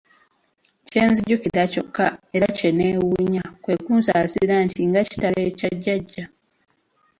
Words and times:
Kye 0.91 1.03
nzijukira 1.09 1.63
kyokka 1.71 2.05
era 2.35 2.47
kye 2.57 2.69
neewuunya 2.77 3.43
kwe 3.63 3.75
kunsaasira 3.83 4.55
nti 4.65 4.81
nga 4.89 5.01
kitalo 5.09 5.39
ekya 5.49 5.69
Jjajja. 5.75 6.25